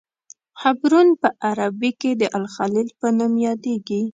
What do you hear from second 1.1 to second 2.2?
په عربي کې